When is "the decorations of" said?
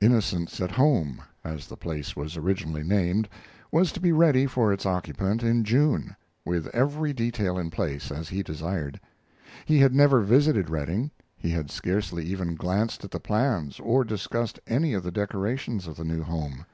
15.02-15.96